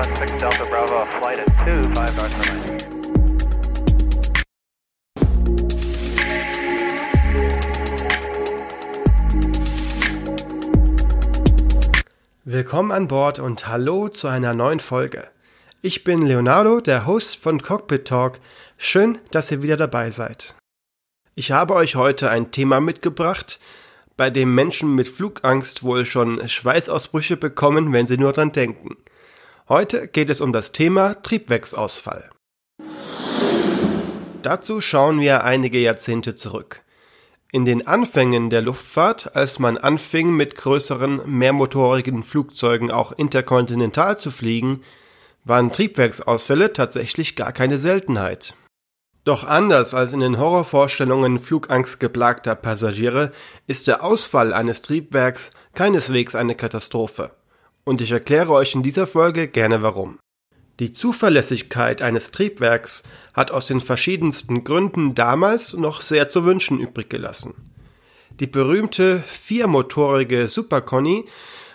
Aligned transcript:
316 0.00 0.38
Delta 0.38 0.64
Bravo, 0.64 1.04
flight 1.18 1.40
at 1.40 1.50
25 1.66 1.92
North 1.94 2.86
Willkommen 12.46 12.92
an 12.92 13.08
Bord 13.08 13.40
und 13.40 13.66
hallo 13.66 14.08
zu 14.08 14.28
einer 14.28 14.54
neuen 14.54 14.80
Folge. 14.80 15.28
Ich 15.82 16.02
bin 16.02 16.22
Leonardo, 16.22 16.80
der 16.80 17.04
Host 17.04 17.36
von 17.36 17.60
Cockpit 17.60 18.08
Talk. 18.08 18.40
Schön, 18.78 19.18
dass 19.30 19.50
ihr 19.50 19.60
wieder 19.60 19.76
dabei 19.76 20.10
seid. 20.10 20.54
Ich 21.34 21.52
habe 21.52 21.74
euch 21.74 21.96
heute 21.96 22.30
ein 22.30 22.52
Thema 22.52 22.80
mitgebracht, 22.80 23.60
bei 24.16 24.30
dem 24.30 24.54
Menschen 24.54 24.94
mit 24.94 25.08
Flugangst 25.08 25.82
wohl 25.82 26.06
schon 26.06 26.48
Schweißausbrüche 26.48 27.36
bekommen, 27.36 27.92
wenn 27.92 28.06
sie 28.06 28.16
nur 28.16 28.32
dran 28.32 28.52
denken. 28.52 28.96
Heute 29.70 30.08
geht 30.08 30.30
es 30.30 30.40
um 30.40 30.52
das 30.52 30.72
Thema 30.72 31.22
Triebwerksausfall. 31.22 32.28
Dazu 34.42 34.80
schauen 34.80 35.20
wir 35.20 35.44
einige 35.44 35.78
Jahrzehnte 35.78 36.34
zurück. 36.34 36.82
In 37.52 37.64
den 37.64 37.86
Anfängen 37.86 38.50
der 38.50 38.62
Luftfahrt, 38.62 39.36
als 39.36 39.60
man 39.60 39.78
anfing 39.78 40.32
mit 40.32 40.56
größeren, 40.56 41.20
mehrmotorigen 41.24 42.24
Flugzeugen 42.24 42.90
auch 42.90 43.12
interkontinental 43.12 44.18
zu 44.18 44.32
fliegen, 44.32 44.82
waren 45.44 45.70
Triebwerksausfälle 45.70 46.72
tatsächlich 46.72 47.36
gar 47.36 47.52
keine 47.52 47.78
Seltenheit. 47.78 48.56
Doch 49.22 49.44
anders 49.44 49.94
als 49.94 50.12
in 50.12 50.18
den 50.18 50.38
Horrorvorstellungen 50.38 51.38
flugangstgeplagter 51.38 52.56
Passagiere 52.56 53.30
ist 53.68 53.86
der 53.86 54.02
Ausfall 54.02 54.52
eines 54.52 54.82
Triebwerks 54.82 55.52
keineswegs 55.74 56.34
eine 56.34 56.56
Katastrophe. 56.56 57.30
Und 57.84 58.00
ich 58.00 58.12
erkläre 58.12 58.52
euch 58.52 58.74
in 58.74 58.82
dieser 58.82 59.06
Folge 59.06 59.48
gerne 59.48 59.82
warum. 59.82 60.18
Die 60.80 60.92
Zuverlässigkeit 60.92 62.00
eines 62.00 62.30
Triebwerks 62.30 63.02
hat 63.34 63.50
aus 63.50 63.66
den 63.66 63.80
verschiedensten 63.80 64.64
Gründen 64.64 65.14
damals 65.14 65.74
noch 65.74 66.00
sehr 66.00 66.28
zu 66.28 66.44
wünschen 66.44 66.80
übrig 66.80 67.10
gelassen. 67.10 67.54
Die 68.40 68.46
berühmte 68.46 69.22
viermotorige 69.26 70.48
Super 70.48 70.80
Conny 70.80 71.26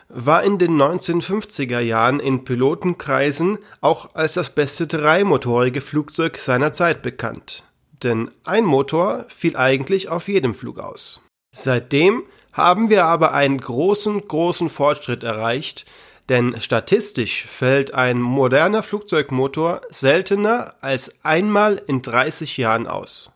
war 0.09 0.43
in 0.43 0.57
den 0.57 0.71
1950er 0.81 1.79
Jahren 1.79 2.19
in 2.19 2.43
Pilotenkreisen 2.43 3.59
auch 3.81 4.15
als 4.15 4.33
das 4.33 4.49
beste 4.49 4.87
dreimotorige 4.87 5.81
Flugzeug 5.81 6.37
seiner 6.37 6.73
Zeit 6.73 7.03
bekannt. 7.03 7.63
Denn 8.03 8.31
ein 8.43 8.65
Motor 8.65 9.25
fiel 9.29 9.55
eigentlich 9.55 10.09
auf 10.09 10.27
jedem 10.27 10.55
Flug 10.55 10.79
aus. 10.79 11.21
Seitdem 11.51 12.23
haben 12.55 12.89
wir 12.89 13.03
aber 13.05 13.33
einen 13.33 13.59
großen, 13.59 14.27
großen 14.27 14.69
Fortschritt 14.69 15.23
erreicht, 15.23 15.85
denn 16.29 16.59
statistisch 16.61 17.45
fällt 17.45 17.93
ein 17.93 18.21
moderner 18.21 18.81
Flugzeugmotor 18.81 19.81
seltener 19.89 20.75
als 20.79 21.11
einmal 21.21 21.81
in 21.85 22.01
30 22.01 22.55
Jahren 22.55 22.87
aus. 22.87 23.31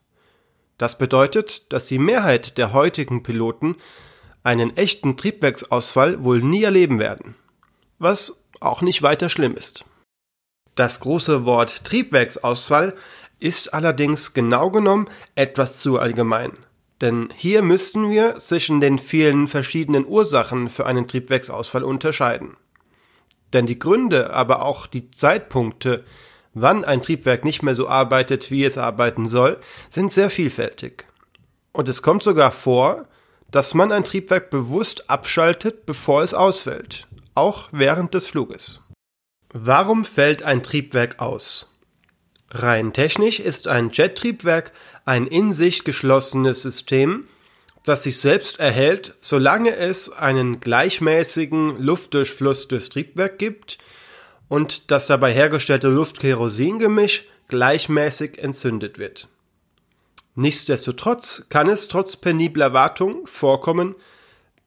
Das 0.78 0.98
bedeutet, 0.98 1.72
dass 1.74 1.88
die 1.88 2.00
Mehrheit 2.00 2.58
der 2.58 2.72
heutigen 2.72 3.22
Piloten 3.22 3.76
einen 4.42 4.76
echten 4.78 5.18
Triebwerksausfall 5.18 6.24
wohl 6.24 6.42
nie 6.42 6.64
erleben 6.64 6.98
werden. 6.98 7.36
Was 8.00 8.42
auch 8.62 8.82
nicht 8.82 9.04
weiter 9.04 9.28
schlimm 9.28 9.56
ist. 9.56 9.84
Das 10.76 11.02
große 11.02 11.44
Wort 11.44 11.84
Triebwerksausfall 11.84 12.96
ist 13.40 13.74
allerdings 13.74 14.34
genau 14.34 14.72
genommen 14.72 15.10
etwas 15.36 15.82
zu 15.82 16.00
allgemein. 16.00 16.54
Denn 17.02 17.30
hier 17.36 17.62
müssten 17.62 18.10
wir 18.10 18.40
zwischen 18.40 18.82
den 18.82 19.00
vielen 19.00 19.48
verschiedenen 19.48 20.06
Ursachen 20.06 20.70
für 20.70 20.86
einen 20.86 21.08
Triebwerksausfall 21.08 21.84
unterscheiden. 21.84 22.58
Denn 23.54 23.66
die 23.66 23.80
Gründe, 23.80 24.34
aber 24.34 24.64
auch 24.64 24.86
die 24.86 25.10
Zeitpunkte, 25.12 26.04
wann 26.54 26.84
ein 26.84 27.02
Triebwerk 27.02 27.46
nicht 27.46 27.64
mehr 27.64 27.76
so 27.76 27.88
arbeitet, 27.88 28.52
wie 28.52 28.66
es 28.66 28.78
arbeiten 28.78 29.26
soll, 29.28 29.60
sind 29.90 30.12
sehr 30.12 30.30
vielfältig. 30.30 31.06
Und 31.72 31.88
es 31.88 32.02
kommt 32.02 32.24
sogar 32.24 32.52
vor, 32.52 33.08
dass 33.52 33.74
man 33.74 33.92
ein 33.92 34.04
Triebwerk 34.04 34.50
bewusst 34.50 35.10
abschaltet, 35.10 35.86
bevor 35.86 36.22
es 36.22 36.34
ausfällt, 36.34 37.08
auch 37.34 37.70
während 37.72 38.14
des 38.14 38.28
Fluges. 38.28 38.82
Warum 39.52 40.06
fällt 40.06 40.44
ein 40.44 40.62
Triebwerk 40.62 41.20
aus? 41.20 41.68
Rein 42.52 42.94
technisch 42.94 43.40
ist 43.40 43.68
ein 43.68 43.90
Jettriebwerk 43.90 44.72
ein 45.10 45.26
in 45.26 45.54
sich 45.54 45.86
geschlossenes 45.86 46.62
System, 46.62 47.28
das 47.84 48.04
sich 48.04 48.20
selbst 48.20 48.60
erhält, 48.60 49.16
solange 49.22 49.76
es 49.76 50.12
einen 50.12 50.60
gleichmäßigen 50.60 51.82
Luftdurchfluss 51.82 52.68
durchs 52.68 52.90
Triebwerk 52.90 53.40
gibt 53.40 53.80
und 54.50 54.92
das 54.92 55.08
dabei 55.08 55.34
hergestellte 55.34 55.88
Luft-Kerosin-Gemisch 55.88 57.24
gleichmäßig 57.48 58.38
entzündet 58.38 59.00
wird. 59.00 59.28
Nichtsdestotrotz 60.36 61.46
kann 61.50 61.70
es 61.70 61.88
trotz 61.88 62.16
penibler 62.16 62.74
Wartung 62.74 63.26
vorkommen, 63.26 63.96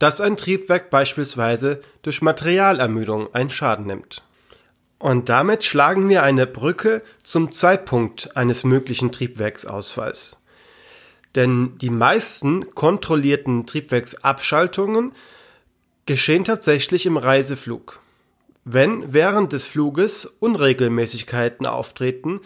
dass 0.00 0.20
ein 0.20 0.36
Triebwerk 0.36 0.90
beispielsweise 0.90 1.82
durch 2.02 2.20
Materialermüdung 2.20 3.32
einen 3.32 3.50
Schaden 3.50 3.86
nimmt. 3.86 4.24
Und 5.02 5.28
damit 5.28 5.64
schlagen 5.64 6.08
wir 6.08 6.22
eine 6.22 6.46
Brücke 6.46 7.02
zum 7.24 7.50
Zeitpunkt 7.50 8.36
eines 8.36 8.62
möglichen 8.62 9.10
Triebwerksausfalls. 9.10 10.40
Denn 11.34 11.76
die 11.78 11.90
meisten 11.90 12.72
kontrollierten 12.76 13.66
Triebwerksabschaltungen 13.66 15.12
geschehen 16.06 16.44
tatsächlich 16.44 17.04
im 17.04 17.16
Reiseflug. 17.16 17.98
Wenn 18.64 19.12
während 19.12 19.52
des 19.52 19.64
Fluges 19.64 20.24
Unregelmäßigkeiten 20.38 21.66
auftreten, 21.66 22.38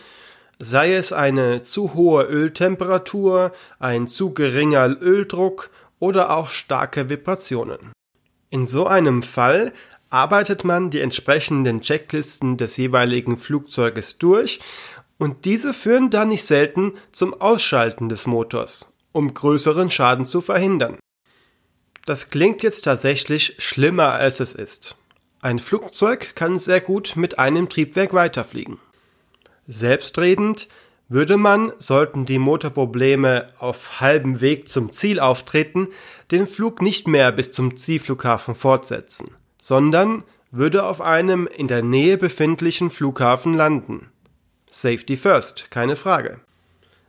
sei 0.58 0.94
es 0.94 1.12
eine 1.12 1.60
zu 1.60 1.92
hohe 1.92 2.24
Öltemperatur, 2.24 3.52
ein 3.80 4.08
zu 4.08 4.32
geringer 4.32 4.96
Öldruck 5.02 5.68
oder 5.98 6.30
auch 6.30 6.48
starke 6.48 7.10
Vibrationen. 7.10 7.92
In 8.48 8.64
so 8.64 8.86
einem 8.86 9.22
Fall 9.22 9.74
arbeitet 10.10 10.64
man 10.64 10.90
die 10.90 11.00
entsprechenden 11.00 11.80
Checklisten 11.80 12.56
des 12.56 12.76
jeweiligen 12.76 13.38
Flugzeuges 13.38 14.18
durch 14.18 14.60
und 15.18 15.44
diese 15.44 15.72
führen 15.72 16.10
dann 16.10 16.28
nicht 16.28 16.44
selten 16.44 16.94
zum 17.12 17.40
Ausschalten 17.40 18.08
des 18.08 18.26
Motors, 18.26 18.92
um 19.12 19.32
größeren 19.32 19.90
Schaden 19.90 20.26
zu 20.26 20.40
verhindern. 20.40 20.98
Das 22.04 22.30
klingt 22.30 22.62
jetzt 22.62 22.82
tatsächlich 22.82 23.56
schlimmer 23.58 24.12
als 24.12 24.40
es 24.40 24.52
ist. 24.52 24.96
Ein 25.40 25.58
Flugzeug 25.58 26.34
kann 26.34 26.58
sehr 26.58 26.80
gut 26.80 27.14
mit 27.16 27.38
einem 27.38 27.68
Triebwerk 27.68 28.14
weiterfliegen. 28.14 28.78
Selbstredend 29.66 30.68
würde 31.08 31.36
man, 31.36 31.72
sollten 31.78 32.24
die 32.24 32.38
Motorprobleme 32.38 33.48
auf 33.58 34.00
halbem 34.00 34.40
Weg 34.40 34.68
zum 34.68 34.92
Ziel 34.92 35.20
auftreten, 35.20 35.88
den 36.30 36.46
Flug 36.46 36.82
nicht 36.82 37.06
mehr 37.06 37.30
bis 37.32 37.52
zum 37.52 37.76
Zielflughafen 37.76 38.54
fortsetzen, 38.54 39.30
sondern 39.66 40.22
würde 40.52 40.84
auf 40.84 41.00
einem 41.00 41.48
in 41.48 41.66
der 41.66 41.82
Nähe 41.82 42.18
befindlichen 42.18 42.88
Flughafen 42.88 43.52
landen. 43.52 44.12
Safety 44.70 45.16
first, 45.16 45.72
keine 45.72 45.96
Frage. 45.96 46.38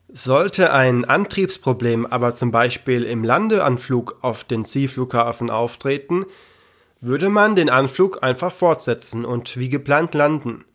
Sollte 0.07 0.73
ein 0.73 1.05
Antriebsproblem 1.05 2.07
aber 2.07 2.33
zum 2.33 2.49
Beispiel 2.49 3.03
im 3.03 3.23
Landeanflug 3.23 4.17
auf 4.21 4.43
den 4.43 4.65
Zielflughafen 4.65 5.51
auftreten, 5.51 6.25
würde 6.99 7.29
man 7.29 7.55
den 7.55 7.69
Anflug 7.69 8.23
einfach 8.23 8.51
fortsetzen 8.51 9.23
und 9.23 9.57
wie 9.57 9.69
geplant 9.69 10.15
landen. 10.15 10.65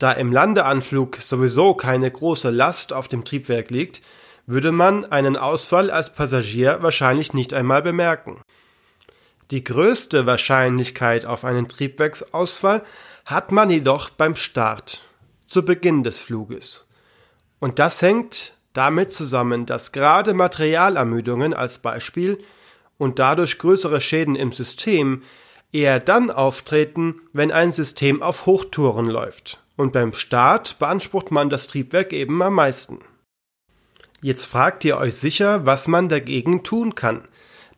Da 0.00 0.10
im 0.10 0.32
Landeanflug 0.32 1.18
sowieso 1.18 1.74
keine 1.74 2.10
große 2.10 2.50
Last 2.50 2.92
auf 2.92 3.06
dem 3.06 3.22
Triebwerk 3.24 3.70
liegt, 3.70 4.02
würde 4.46 4.72
man 4.72 5.04
einen 5.04 5.36
Ausfall 5.36 5.92
als 5.92 6.12
Passagier 6.12 6.78
wahrscheinlich 6.80 7.34
nicht 7.34 7.54
einmal 7.54 7.82
bemerken. 7.82 8.41
Die 9.52 9.62
größte 9.62 10.24
Wahrscheinlichkeit 10.24 11.26
auf 11.26 11.44
einen 11.44 11.68
Triebwerksausfall 11.68 12.82
hat 13.26 13.52
man 13.52 13.68
jedoch 13.68 14.08
beim 14.08 14.34
Start, 14.34 15.04
zu 15.46 15.62
Beginn 15.62 16.02
des 16.02 16.18
Fluges. 16.18 16.86
Und 17.60 17.78
das 17.78 18.00
hängt 18.00 18.56
damit 18.72 19.12
zusammen, 19.12 19.66
dass 19.66 19.92
gerade 19.92 20.32
Materialermüdungen 20.32 21.52
als 21.52 21.80
Beispiel 21.80 22.42
und 22.96 23.18
dadurch 23.18 23.58
größere 23.58 24.00
Schäden 24.00 24.36
im 24.36 24.52
System 24.52 25.22
eher 25.70 26.00
dann 26.00 26.30
auftreten, 26.30 27.20
wenn 27.34 27.52
ein 27.52 27.72
System 27.72 28.22
auf 28.22 28.46
Hochtouren 28.46 29.06
läuft 29.06 29.62
und 29.76 29.92
beim 29.92 30.14
Start 30.14 30.78
beansprucht 30.78 31.30
man 31.30 31.50
das 31.50 31.66
Triebwerk 31.66 32.14
eben 32.14 32.40
am 32.42 32.54
meisten. 32.54 33.00
Jetzt 34.22 34.46
fragt 34.46 34.82
ihr 34.86 34.96
euch 34.96 35.16
sicher, 35.16 35.66
was 35.66 35.88
man 35.88 36.08
dagegen 36.08 36.62
tun 36.62 36.94
kann, 36.94 37.28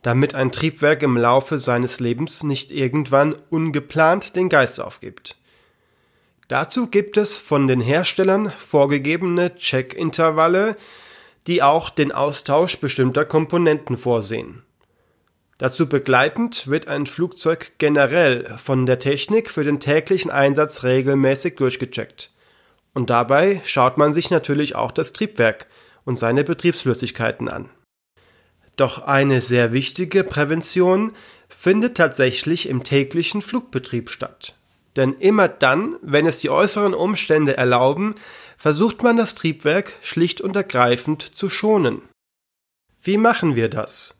damit 0.05 0.35
ein 0.35 0.51
Triebwerk 0.51 1.01
im 1.01 1.17
Laufe 1.17 1.57
seines 1.57 1.99
Lebens 1.99 2.43
nicht 2.43 2.69
irgendwann 2.69 3.35
ungeplant 3.49 4.35
den 4.35 4.49
Geist 4.49 4.79
aufgibt. 4.79 5.35
Dazu 6.47 6.85
gibt 6.85 7.17
es 7.17 7.39
von 7.39 7.65
den 7.65 7.81
Herstellern 7.81 8.51
vorgegebene 8.51 9.55
Check-Intervalle, 9.55 10.77
die 11.47 11.63
auch 11.63 11.89
den 11.89 12.11
Austausch 12.11 12.77
bestimmter 12.77 13.25
Komponenten 13.25 13.97
vorsehen. 13.97 14.61
Dazu 15.57 15.89
begleitend 15.89 16.67
wird 16.67 16.87
ein 16.87 17.07
Flugzeug 17.07 17.71
generell 17.79 18.59
von 18.59 18.85
der 18.85 18.99
Technik 18.99 19.49
für 19.49 19.63
den 19.63 19.79
täglichen 19.79 20.29
Einsatz 20.29 20.83
regelmäßig 20.83 21.55
durchgecheckt. 21.55 22.29
Und 22.93 23.09
dabei 23.09 23.59
schaut 23.63 23.97
man 23.97 24.13
sich 24.13 24.29
natürlich 24.29 24.75
auch 24.75 24.91
das 24.91 25.13
Triebwerk 25.13 25.65
und 26.03 26.19
seine 26.19 26.43
Betriebsflüssigkeiten 26.43 27.49
an. 27.49 27.71
Doch 28.75 29.03
eine 29.03 29.41
sehr 29.41 29.71
wichtige 29.71 30.23
Prävention 30.23 31.13
findet 31.47 31.95
tatsächlich 31.97 32.67
im 32.67 32.83
täglichen 32.83 33.41
Flugbetrieb 33.41 34.09
statt. 34.09 34.55
Denn 34.95 35.13
immer 35.13 35.47
dann, 35.47 35.97
wenn 36.01 36.25
es 36.25 36.39
die 36.39 36.49
äußeren 36.49 36.93
Umstände 36.93 37.57
erlauben, 37.57 38.15
versucht 38.57 39.03
man 39.03 39.17
das 39.17 39.35
Triebwerk 39.35 39.93
schlicht 40.01 40.41
und 40.41 40.55
ergreifend 40.55 41.21
zu 41.21 41.49
schonen. 41.49 42.01
Wie 43.01 43.17
machen 43.17 43.55
wir 43.55 43.69
das? 43.69 44.19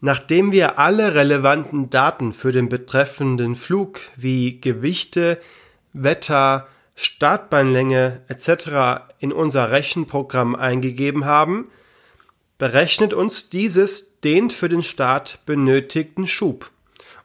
Nachdem 0.00 0.52
wir 0.52 0.78
alle 0.78 1.14
relevanten 1.14 1.88
Daten 1.88 2.34
für 2.34 2.52
den 2.52 2.68
betreffenden 2.68 3.56
Flug 3.56 4.00
wie 4.16 4.60
Gewichte, 4.60 5.40
Wetter, 5.94 6.68
Startbahnlänge 6.94 8.20
etc. 8.28 9.14
in 9.18 9.32
unser 9.32 9.70
Rechenprogramm 9.70 10.54
eingegeben 10.54 11.24
haben, 11.24 11.70
berechnet 12.58 13.12
uns 13.12 13.48
dieses 13.48 14.20
den 14.20 14.50
für 14.50 14.68
den 14.68 14.82
Start 14.82 15.40
benötigten 15.46 16.26
Schub. 16.26 16.70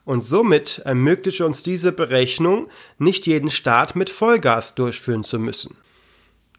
Und 0.04 0.20
somit 0.20 0.82
ermöglicht 0.84 1.40
uns 1.40 1.62
diese 1.62 1.92
Berechnung, 1.92 2.68
nicht 2.98 3.26
jeden 3.26 3.50
Start 3.50 3.96
mit 3.96 4.10
Vollgas 4.10 4.74
durchführen 4.74 5.24
zu 5.24 5.38
müssen. 5.38 5.76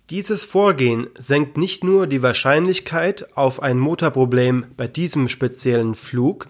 Dieses 0.09 0.43
Vorgehen 0.43 1.07
senkt 1.17 1.57
nicht 1.57 1.83
nur 1.83 2.05
die 2.05 2.21
Wahrscheinlichkeit 2.21 3.37
auf 3.37 3.61
ein 3.61 3.79
Motorproblem 3.79 4.65
bei 4.75 4.87
diesem 4.87 5.29
speziellen 5.29 5.95
Flug, 5.95 6.47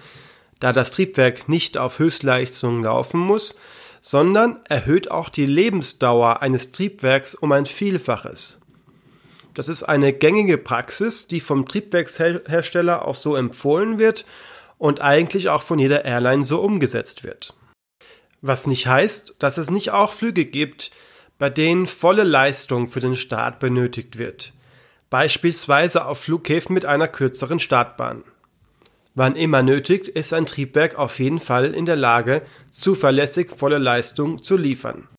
da 0.60 0.74
das 0.74 0.92
Triebwerk 0.92 1.48
nicht 1.48 1.78
auf 1.78 2.00
Höchstleistung 2.00 2.84
laufen 2.84 3.20
muss, 3.20 3.56
sondern 4.00 4.60
erhöht 4.68 5.12
auch 5.12 5.30
die 5.30 5.46
Lebensdauer 5.46 6.42
eines 6.42 6.72
Triebwerks 6.72 7.36
um 7.36 7.52
ein 7.52 7.68
Vielfaches. 7.68 8.61
Das 9.54 9.68
ist 9.68 9.84
eine 9.84 10.14
gängige 10.14 10.58
Praxis, 10.58 11.28
die 11.28 11.40
vom 11.40 11.68
Triebwerkshersteller 11.68 13.08
auch 13.08 13.16
so 13.16 13.36
empfohlen 13.36 14.00
wird 14.00 14.26
und 14.78 15.02
eigentlich 15.02 15.50
auch 15.50 15.64
von 15.64 15.80
jeder 15.80 16.06
Airline 16.06 16.44
so 16.44 16.62
umgesetzt 16.62 17.24
wird. 17.24 17.54
Was 18.42 18.66
nicht 18.66 18.88
heißt, 18.88 19.36
dass 19.40 19.58
es 19.58 19.70
nicht 19.70 19.92
auch 19.92 20.14
Flüge 20.14 20.46
gibt, 20.46 20.92
bei 21.38 21.50
denen 21.50 21.86
volle 21.86 22.24
Leistung 22.24 22.88
für 22.88 23.00
den 23.00 23.16
Start 23.16 23.60
benötigt 23.60 24.18
wird, 24.18 24.54
beispielsweise 25.10 26.06
auf 26.06 26.20
Flughäfen 26.20 26.74
mit 26.74 26.86
einer 26.86 27.08
kürzeren 27.08 27.60
Startbahn. 27.60 28.24
Wann 29.14 29.36
immer 29.36 29.62
nötig, 29.62 30.08
ist 30.08 30.34
ein 30.34 30.46
Triebwerk 30.46 30.98
auf 30.98 31.20
jeden 31.20 31.40
Fall 31.40 31.74
in 31.74 31.86
der 31.86 31.98
Lage, 31.98 32.44
zuverlässig 32.72 33.52
volle 33.58 33.78
Leistung 33.78 34.42
zu 34.42 34.56
liefern. 34.56 35.10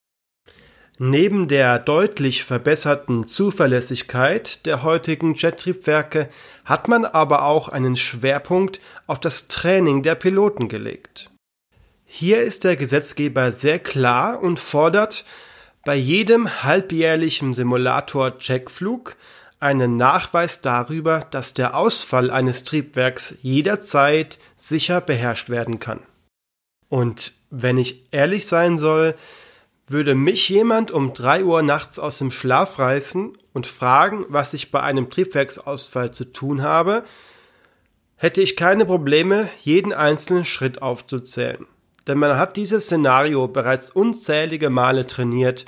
Neben 1.05 1.49
der 1.49 1.81
deutlich 1.81 2.45
verbesserten 2.45 3.27
Zuverlässigkeit 3.27 4.65
der 4.67 4.85
heutigen 4.85 5.35
Jettriebwerke 5.35 6.29
hat 6.65 6.87
man 6.87 7.05
aber 7.05 7.45
auch 7.45 7.69
einen 7.69 7.97
Schwerpunkt 7.97 8.81
auf 9.09 9.19
das 9.19 9.49
Training 9.49 10.05
der 10.05 10.15
Piloten 10.15 10.69
gelegt. 10.69 11.29
Hier 12.05 12.41
ist 12.43 12.63
der 12.63 12.77
Gesetzgeber 12.77 13.51
sehr 13.51 13.81
klar 13.81 14.41
und 14.41 14.61
fordert 14.61 15.25
bei 15.85 15.97
jedem 15.97 16.63
halbjährlichen 16.63 17.53
Simulator-Checkflug 17.53 19.17
einen 19.59 19.97
Nachweis 19.97 20.61
darüber, 20.61 21.27
dass 21.29 21.53
der 21.53 21.77
Ausfall 21.77 22.31
eines 22.31 22.63
Triebwerks 22.63 23.39
jederzeit 23.43 24.39
sicher 24.57 25.01
beherrscht 25.01 25.51
werden 25.51 25.81
kann. 25.81 25.99
Und 26.89 27.33
wenn 27.51 27.77
ich 27.77 28.05
ehrlich 28.13 28.47
sein 28.47 28.79
soll, 28.79 29.17
würde 29.93 30.15
mich 30.15 30.49
jemand 30.49 30.91
um 30.91 31.13
drei 31.13 31.45
Uhr 31.45 31.63
nachts 31.63 31.99
aus 31.99 32.19
dem 32.19 32.31
Schlaf 32.31 32.79
reißen 32.79 33.39
und 33.53 33.67
fragen, 33.67 34.25
was 34.29 34.55
ich 34.55 34.71
bei 34.71 34.81
einem 34.81 35.11
Triebwerksausfall 35.11 36.13
zu 36.13 36.25
tun 36.33 36.63
habe, 36.63 37.05
hätte 38.17 38.43
ich 38.43 38.57
keine 38.57 38.87
Probleme, 38.87 39.49
jeden 39.61 39.93
einzelnen 39.93 40.45
Schritt 40.45 40.83
aufzuzählen 40.83 41.67
denn 42.07 42.19
man 42.19 42.37
hat 42.37 42.57
dieses 42.57 42.85
Szenario 42.85 43.49
bereits 43.49 43.91
unzählige 43.91 44.71
Male 44.71 45.07
trainiert 45.07 45.67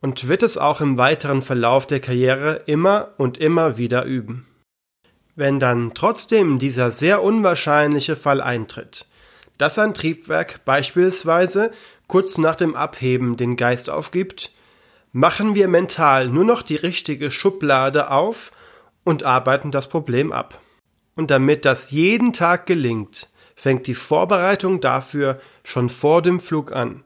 und 0.00 0.28
wird 0.28 0.42
es 0.42 0.58
auch 0.58 0.80
im 0.80 0.96
weiteren 0.96 1.42
Verlauf 1.42 1.86
der 1.86 2.00
Karriere 2.00 2.62
immer 2.66 3.12
und 3.18 3.38
immer 3.38 3.76
wieder 3.78 4.04
üben. 4.04 4.46
Wenn 5.36 5.58
dann 5.58 5.92
trotzdem 5.94 6.58
dieser 6.58 6.90
sehr 6.90 7.22
unwahrscheinliche 7.22 8.16
Fall 8.16 8.40
eintritt, 8.40 9.06
dass 9.58 9.78
ein 9.78 9.94
Triebwerk 9.94 10.64
beispielsweise 10.64 11.70
kurz 12.10 12.38
nach 12.38 12.56
dem 12.56 12.74
Abheben 12.74 13.36
den 13.36 13.56
Geist 13.56 13.88
aufgibt, 13.88 14.50
machen 15.12 15.54
wir 15.54 15.68
mental 15.68 16.28
nur 16.28 16.42
noch 16.42 16.62
die 16.62 16.74
richtige 16.74 17.30
Schublade 17.30 18.10
auf 18.10 18.50
und 19.04 19.22
arbeiten 19.22 19.70
das 19.70 19.88
Problem 19.88 20.32
ab. 20.32 20.60
Und 21.14 21.30
damit 21.30 21.64
das 21.64 21.92
jeden 21.92 22.32
Tag 22.32 22.66
gelingt, 22.66 23.28
fängt 23.54 23.86
die 23.86 23.94
Vorbereitung 23.94 24.80
dafür 24.80 25.38
schon 25.62 25.88
vor 25.88 26.20
dem 26.20 26.40
Flug 26.40 26.72
an. 26.72 27.04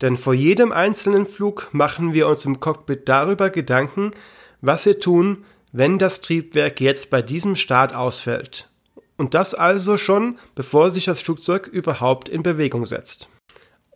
Denn 0.00 0.16
vor 0.16 0.32
jedem 0.34 0.70
einzelnen 0.70 1.26
Flug 1.26 1.66
machen 1.72 2.14
wir 2.14 2.28
uns 2.28 2.44
im 2.44 2.60
Cockpit 2.60 3.08
darüber 3.08 3.50
Gedanken, 3.50 4.12
was 4.60 4.86
wir 4.86 5.00
tun, 5.00 5.44
wenn 5.72 5.98
das 5.98 6.20
Triebwerk 6.20 6.80
jetzt 6.80 7.10
bei 7.10 7.20
diesem 7.20 7.56
Start 7.56 7.96
ausfällt. 7.96 8.68
Und 9.16 9.34
das 9.34 9.54
also 9.54 9.98
schon, 9.98 10.38
bevor 10.54 10.92
sich 10.92 11.06
das 11.06 11.20
Flugzeug 11.20 11.66
überhaupt 11.66 12.28
in 12.28 12.44
Bewegung 12.44 12.86
setzt. 12.86 13.28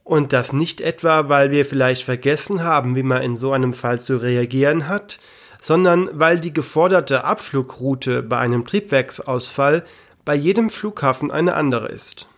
Und 0.05 0.35
das 0.35 0.53
nicht 0.53 0.83
etwa, 0.83 1.31
weil 1.31 1.51
wir 1.51 1.65
vielleicht 1.65 2.05
vergessen 2.05 2.63
haben, 2.63 2.95
wie 2.95 3.03
man 3.03 3.23
in 3.23 3.37
so 3.37 3.53
einem 3.53 3.73
Fall 3.73 3.99
zu 4.01 4.19
reagieren 4.19 4.87
hat, 4.87 5.19
sondern 5.63 6.11
weil 6.13 6.39
die 6.39 6.53
geforderte 6.53 7.25
Abflugroute 7.25 8.23
bei 8.23 8.37
einem 8.37 8.67
Triebwerksausfall 8.67 9.83
bei 10.27 10.35
jedem 10.35 10.69
Flughafen 10.69 11.31
eine 11.31 11.55
andere 11.55 11.89
ist. 11.89 12.29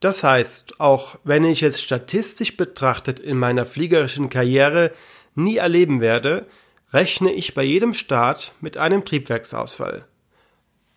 Das 0.00 0.24
heißt, 0.24 0.80
auch 0.80 1.16
wenn 1.22 1.44
ich 1.44 1.62
es 1.62 1.80
statistisch 1.80 2.56
betrachtet 2.56 3.20
in 3.20 3.38
meiner 3.38 3.64
fliegerischen 3.64 4.28
Karriere 4.28 4.90
nie 5.36 5.58
erleben 5.58 6.00
werde, 6.00 6.46
rechne 6.92 7.32
ich 7.32 7.54
bei 7.54 7.62
jedem 7.62 7.94
Start 7.94 8.52
mit 8.60 8.76
einem 8.76 9.04
Triebwerksausfall. 9.04 10.04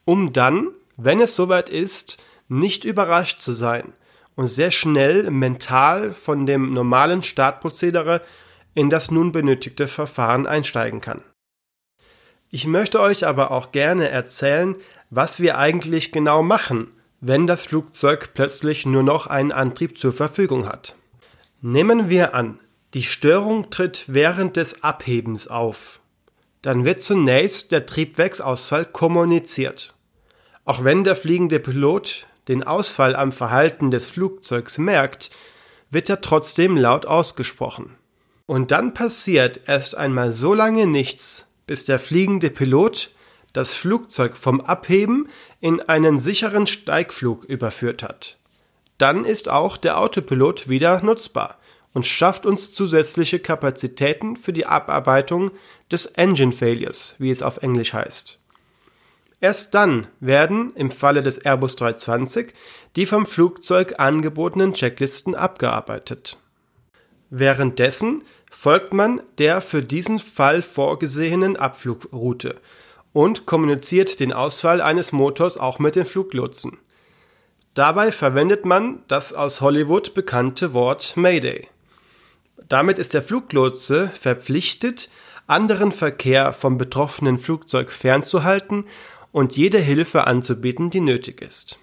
Um 0.03 0.33
dann, 0.33 0.69
wenn 0.97 1.21
es 1.21 1.35
soweit 1.35 1.69
ist, 1.69 2.17
nicht 2.47 2.85
überrascht 2.85 3.41
zu 3.41 3.53
sein 3.53 3.93
und 4.35 4.47
sehr 4.47 4.71
schnell 4.71 5.29
mental 5.31 6.13
von 6.13 6.45
dem 6.45 6.73
normalen 6.73 7.21
Startprozedere 7.21 8.21
in 8.73 8.89
das 8.89 9.09
nun 9.09 9.31
benötigte 9.31 9.87
Verfahren 9.87 10.45
einsteigen 10.45 11.01
kann. 11.01 11.23
Ich 12.49 12.67
möchte 12.67 12.99
euch 12.99 13.25
aber 13.25 13.51
auch 13.51 13.71
gerne 13.71 14.09
erzählen, 14.09 14.75
was 15.09 15.39
wir 15.39 15.57
eigentlich 15.57 16.11
genau 16.11 16.43
machen, 16.43 16.91
wenn 17.21 17.47
das 17.47 17.65
Flugzeug 17.65 18.33
plötzlich 18.33 18.85
nur 18.85 19.03
noch 19.03 19.27
einen 19.27 19.51
Antrieb 19.51 19.97
zur 19.97 20.13
Verfügung 20.13 20.67
hat. 20.67 20.95
Nehmen 21.61 22.09
wir 22.09 22.35
an, 22.35 22.59
die 22.93 23.03
Störung 23.03 23.69
tritt 23.71 24.05
während 24.07 24.57
des 24.57 24.83
Abhebens 24.83 25.47
auf. 25.47 25.99
Dann 26.61 26.85
wird 26.85 27.01
zunächst 27.01 27.71
der 27.71 27.85
Triebwerksausfall 27.85 28.85
kommuniziert. 28.85 29.95
Auch 30.63 30.83
wenn 30.83 31.03
der 31.03 31.15
fliegende 31.15 31.59
Pilot 31.59 32.27
den 32.47 32.63
Ausfall 32.63 33.15
am 33.15 33.31
Verhalten 33.31 33.91
des 33.91 34.09
Flugzeugs 34.09 34.77
merkt, 34.77 35.29
wird 35.89 36.09
er 36.09 36.21
trotzdem 36.21 36.77
laut 36.77 37.05
ausgesprochen. 37.05 37.95
Und 38.45 38.71
dann 38.71 38.93
passiert 38.93 39.61
erst 39.65 39.95
einmal 39.95 40.31
so 40.31 40.53
lange 40.53 40.87
nichts, 40.87 41.47
bis 41.65 41.85
der 41.85 41.99
fliegende 41.99 42.49
Pilot 42.49 43.11
das 43.53 43.73
Flugzeug 43.73 44.35
vom 44.37 44.61
Abheben 44.61 45.29
in 45.61 45.81
einen 45.81 46.19
sicheren 46.19 46.67
Steigflug 46.67 47.45
überführt 47.45 48.03
hat. 48.03 48.37
Dann 48.97 49.25
ist 49.25 49.49
auch 49.49 49.77
der 49.77 49.99
Autopilot 49.99 50.69
wieder 50.69 51.01
nutzbar 51.03 51.57
und 51.93 52.05
schafft 52.05 52.45
uns 52.45 52.73
zusätzliche 52.73 53.39
Kapazitäten 53.39 54.35
für 54.35 54.53
die 54.53 54.65
Abarbeitung 54.65 55.51
des 55.91 56.05
Engine 56.05 56.51
Failures, 56.51 57.15
wie 57.17 57.31
es 57.31 57.41
auf 57.41 57.57
Englisch 57.57 57.93
heißt. 57.93 58.39
Erst 59.41 59.75
dann 59.75 60.07
werden 60.19 60.73
im 60.75 60.91
Falle 60.91 61.21
des 61.21 61.37
Airbus 61.37 61.75
320 61.75 62.53
die 62.95 63.05
vom 63.05 63.25
Flugzeug 63.25 63.95
angebotenen 63.99 64.73
Checklisten 64.73 65.35
abgearbeitet. 65.35 66.37
Währenddessen 67.29 68.23
folgt 68.49 68.93
man 68.93 69.21
der 69.37 69.59
für 69.59 69.83
diesen 69.83 70.19
Fall 70.19 70.61
vorgesehenen 70.61 71.57
Abflugroute 71.57 72.55
und 73.11 73.45
kommuniziert 73.45 74.19
den 74.19 74.31
Ausfall 74.31 74.81
eines 74.81 75.11
Motors 75.11 75.57
auch 75.57 75.79
mit 75.79 75.95
den 75.95 76.05
Fluglotsen. 76.05 76.77
Dabei 77.73 78.13
verwendet 78.13 78.63
man 78.63 79.03
das 79.09 79.33
aus 79.33 79.59
Hollywood 79.59 80.13
bekannte 80.13 80.73
Wort 80.73 81.17
Mayday. 81.17 81.67
Damit 82.69 82.99
ist 82.99 83.13
der 83.13 83.21
Fluglotse 83.21 84.11
verpflichtet, 84.19 85.09
anderen 85.47 85.91
Verkehr 85.91 86.53
vom 86.53 86.77
betroffenen 86.77 87.37
Flugzeug 87.37 87.91
fernzuhalten 87.91 88.85
und 89.35 89.57
jede 89.57 89.79
Hilfe 89.79 90.27
anzubieten, 90.27 90.89
die 90.89 91.01
nötig 91.01 91.41
ist. 91.41 91.77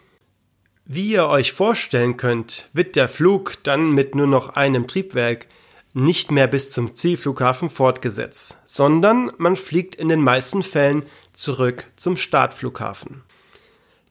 Wie 0.86 1.10
ihr 1.10 1.26
euch 1.26 1.52
vorstellen 1.52 2.16
könnt, 2.16 2.70
wird 2.72 2.96
der 2.96 3.10
Flug 3.10 3.62
dann 3.62 3.90
mit 3.90 4.14
nur 4.14 4.26
noch 4.26 4.56
einem 4.56 4.86
Triebwerk 4.88 5.48
nicht 5.92 6.30
mehr 6.30 6.46
bis 6.46 6.70
zum 6.70 6.94
Zielflughafen 6.94 7.68
fortgesetzt, 7.68 8.56
sondern 8.64 9.32
man 9.36 9.56
fliegt 9.56 9.96
in 9.96 10.08
den 10.08 10.22
meisten 10.22 10.62
Fällen 10.62 11.02
zurück 11.34 11.88
zum 11.96 12.16
Startflughafen. 12.16 13.20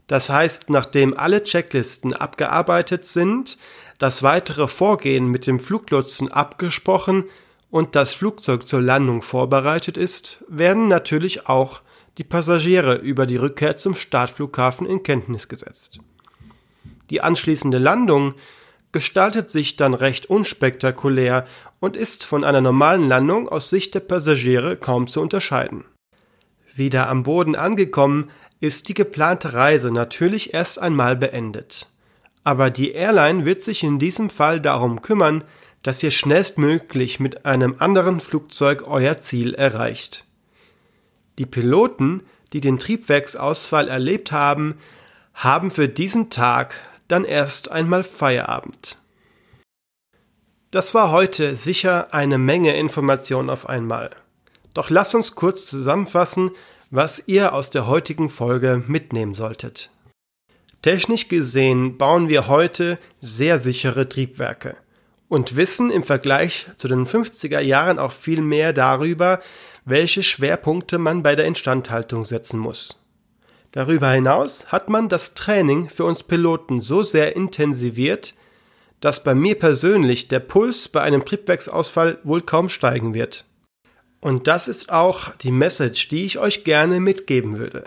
Das 0.06 0.30
heißt, 0.30 0.70
nachdem 0.70 1.18
alle 1.18 1.42
Checklisten 1.42 2.14
abgearbeitet 2.14 3.06
sind, 3.06 3.58
das 3.98 4.22
weitere 4.22 4.68
Vorgehen 4.68 5.26
mit 5.26 5.48
dem 5.48 5.60
Fluglotsen 5.60 6.32
abgesprochen 6.32 7.24
und 7.72 7.96
das 7.96 8.14
Flugzeug 8.14 8.68
zur 8.68 8.84
Landung 8.84 9.24
vorbereitet 9.24 9.98
ist, 9.98 10.44
werden 10.48 10.88
natürlich 10.88 11.48
auch 11.50 11.82
die 12.18 12.24
Passagiere 12.24 12.96
über 12.96 13.26
die 13.26 13.38
Rückkehr 13.38 13.78
zum 13.78 13.96
Startflughafen 13.96 14.86
in 14.86 15.04
Kenntnis 15.04 15.48
gesetzt. 15.48 16.00
Die 17.10 17.22
anschließende 17.22 17.78
Landung 17.78 18.34
gestaltet 18.92 19.52
sich 19.52 19.78
dann 19.78 19.94
recht 19.94 20.30
unspektakulär 20.30 21.46
und 21.80 21.96
ist 21.96 22.26
von 22.26 22.44
einer 22.44 22.62
normalen 22.62 23.08
Landung 23.08 23.48
aus 23.48 23.70
Sicht 23.70 23.96
der 23.96 24.02
Passagiere 24.02 24.76
kaum 24.78 25.08
zu 25.08 25.22
unterscheiden. 25.22 25.86
Wieder 26.74 27.10
am 27.10 27.24
Boden 27.24 27.56
angekommen, 27.56 28.30
ist 28.60 28.90
die 28.90 28.94
geplante 28.94 29.54
Reise 29.54 29.92
natürlich 29.92 30.54
erst 30.54 30.80
einmal 30.80 31.16
beendet. 31.16 31.88
Aber 32.44 32.70
die 32.70 32.92
Airline 32.92 33.46
wird 33.46 33.62
sich 33.62 33.84
in 33.84 34.00
diesem 34.00 34.30
Fall 34.30 34.60
darum 34.60 35.02
kümmern, 35.02 35.44
dass 35.84 36.04
ihr 36.04 36.12
schnellstmöglich 36.12 37.20
mit 37.20 37.46
einem 37.46 37.76
anderen 37.80 38.20
Flugzeug 38.20 38.84
euer 38.88 39.20
Ziel 39.22 39.54
erreicht. 39.54 40.26
Die 41.42 41.48
Piloten, 41.48 42.22
die 42.54 42.62
den 42.62 42.78
Triebwerksausfall 42.78 43.88
erlebt 43.88 44.32
haben, 44.32 44.76
haben 45.34 45.72
für 45.72 45.90
diesen 45.90 46.30
Tag 46.30 46.76
dann 47.08 47.26
erst 47.26 47.72
einmal 47.72 48.04
Feierabend. 48.04 48.98
Das 50.70 50.94
war 50.94 51.12
heute 51.12 51.56
sicher 51.56 52.14
eine 52.14 52.38
Menge 52.38 52.78
Information 52.78 53.50
auf 53.50 53.68
einmal. 53.68 54.12
Doch 54.76 54.92
lasst 54.92 55.16
uns 55.16 55.34
kurz 55.34 55.66
zusammenfassen, 55.66 56.52
was 56.92 57.28
ihr 57.28 57.54
aus 57.54 57.72
der 57.72 57.88
heutigen 57.88 58.30
Folge 58.30 58.84
mitnehmen 58.86 59.34
solltet. 59.34 59.90
Technisch 60.84 61.28
gesehen 61.28 61.98
bauen 61.98 62.30
wir 62.30 62.46
heute 62.46 63.00
sehr 63.20 63.58
sichere 63.58 64.08
Triebwerke 64.08 64.78
und 65.32 65.56
wissen 65.56 65.92
im 65.92 66.04
Vergleich 66.04 66.68
zu 66.76 66.90
den 66.90 67.08
50er 67.08 67.62
Jahren 67.62 68.00
auch 68.00 68.12
viel 68.12 68.42
mehr 68.42 68.74
darüber, 68.74 69.40
welche 69.86 70.24
Schwerpunkte 70.24 70.98
man 70.98 71.24
bei 71.24 71.38
der 71.38 71.46
Instandhaltung 71.46 72.26
setzen 72.26 72.60
muss. 72.60 73.00
Darüber 73.72 74.12
hinaus 74.12 74.74
hat 74.74 74.90
man 74.90 75.08
das 75.08 75.34
Training 75.34 75.88
für 75.88 76.04
uns 76.04 76.24
Piloten 76.24 76.82
so 76.82 77.02
sehr 77.02 77.38
intensiviert, 77.38 78.34
dass 79.00 79.24
bei 79.24 79.34
mir 79.34 79.58
persönlich 79.58 80.28
der 80.28 80.42
Puls 80.42 80.90
bei 80.90 81.00
einem 81.00 81.24
Triebwerksausfall 81.24 82.18
wohl 82.26 82.42
kaum 82.42 82.68
steigen 82.68 83.14
wird. 83.14 83.46
Und 84.20 84.48
das 84.48 84.68
ist 84.68 84.92
auch 84.92 85.34
die 85.36 85.54
Message, 85.54 86.10
die 86.10 86.26
ich 86.26 86.40
euch 86.40 86.66
gerne 86.66 87.00
mitgeben 87.00 87.58
würde. 87.58 87.86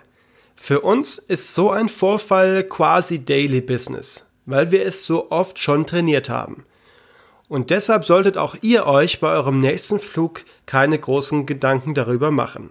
Für 0.57 0.81
uns 0.81 1.19
ist 1.19 1.53
so 1.53 1.71
ein 1.71 1.91
Vorfall 1.91 2.65
quasi 2.65 3.23
Daily 3.23 3.61
Business, 3.61 4.27
weil 4.47 4.71
wir 4.71 4.87
es 4.87 5.05
so 5.05 5.31
oft 5.31 5.59
schon 5.59 5.87
trainiert 5.87 6.31
haben. 6.31 6.65
Und 7.49 7.71
deshalb 7.71 8.05
solltet 8.05 8.39
auch 8.39 8.57
ihr 8.63 8.87
euch 8.87 9.21
bei 9.21 9.31
eurem 9.33 9.61
nächsten 9.61 9.99
Flug 9.99 10.45
keine 10.67 10.99
großen 10.99 11.47
Gedanken 11.47 11.95
darüber 11.95 12.31
machen. 12.31 12.71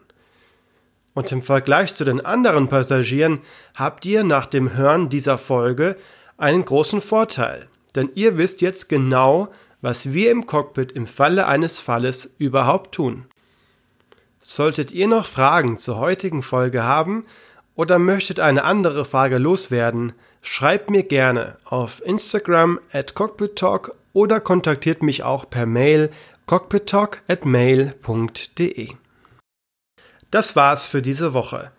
Und 1.14 1.32
im 1.32 1.44
Vergleich 1.44 1.94
zu 1.96 2.06
den 2.06 2.26
anderen 2.26 2.68
Passagieren 2.68 3.42
habt 3.76 4.06
ihr 4.06 4.24
nach 4.24 4.48
dem 4.48 4.74
Hören 4.74 5.10
dieser 5.10 5.38
Folge 5.38 5.96
einen 6.38 6.66
großen 6.66 7.02
Vorteil, 7.02 7.68
denn 7.96 8.10
ihr 8.16 8.38
wisst 8.38 8.62
jetzt 8.62 8.90
genau, 8.90 9.50
was 9.82 10.12
wir 10.14 10.32
im 10.32 10.48
Cockpit 10.48 10.92
im 10.92 11.06
Falle 11.06 11.46
eines 11.46 11.80
Falles 11.80 12.34
überhaupt 12.40 12.96
tun. 12.96 13.26
Solltet 14.40 14.92
ihr 14.92 15.08
noch 15.08 15.26
Fragen 15.26 15.78
zur 15.78 15.98
heutigen 15.98 16.42
Folge 16.42 16.84
haben 16.84 17.26
oder 17.76 18.00
möchtet 18.00 18.40
eine 18.40 18.64
andere 18.64 19.06
Frage 19.06 19.38
loswerden, 19.38 20.14
schreibt 20.42 20.90
mir 20.90 21.04
gerne 21.04 21.58
auf 21.66 22.02
Instagram 22.06 22.80
at 22.92 23.14
cockpittalk 23.14 23.96
oder 24.14 24.40
kontaktiert 24.40 25.04
mich 25.04 25.24
auch 25.24 25.50
per 25.50 25.66
Mail 25.66 26.12
cockpittalk@mail.de. 26.46 28.90
Das 30.32 30.56
war's 30.56 30.88
für 30.88 31.02
diese 31.02 31.34
Woche. 31.34 31.74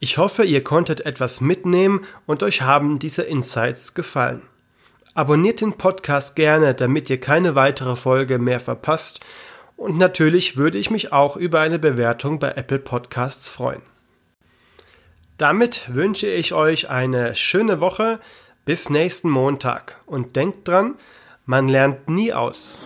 Ich 0.00 0.18
hoffe, 0.18 0.44
ihr 0.44 0.62
konntet 0.64 1.06
etwas 1.06 1.40
mitnehmen 1.40 2.04
und 2.26 2.42
euch 2.42 2.60
haben 2.62 2.98
diese 2.98 3.22
Insights 3.22 3.94
gefallen. 3.94 4.42
Abonniert 5.14 5.60
den 5.60 5.74
Podcast 5.74 6.34
gerne, 6.36 6.74
damit 6.74 7.10
ihr 7.10 7.20
keine 7.20 7.54
weitere 7.54 7.96
Folge 7.96 8.38
mehr 8.38 8.60
verpasst 8.60 9.20
und 9.76 9.98
natürlich 9.98 10.56
würde 10.56 10.78
ich 10.78 10.90
mich 10.90 11.12
auch 11.12 11.36
über 11.36 11.60
eine 11.60 11.78
Bewertung 11.78 12.38
bei 12.38 12.52
Apple 12.52 12.78
Podcasts 12.78 13.46
freuen. 13.48 13.82
Damit 15.38 15.94
wünsche 15.94 16.28
ich 16.28 16.54
euch 16.54 16.88
eine 16.88 17.34
schöne 17.34 17.80
Woche 17.80 18.20
bis 18.64 18.90
nächsten 18.90 19.28
Montag 19.28 20.00
und 20.06 20.36
denkt 20.36 20.68
dran, 20.68 20.94
man 21.46 21.68
lernt 21.68 22.08
nie 22.08 22.32
aus. 22.32 22.78